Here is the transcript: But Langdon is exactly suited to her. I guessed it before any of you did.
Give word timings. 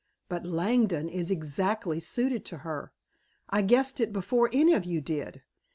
But 0.29 0.43
Langdon 0.47 1.09
is 1.09 1.29
exactly 1.29 1.99
suited 1.99 2.43
to 2.45 2.57
her. 2.65 2.91
I 3.51 3.61
guessed 3.61 4.01
it 4.01 4.11
before 4.11 4.49
any 4.51 4.73
of 4.73 4.83
you 4.83 4.99
did. 4.99 5.43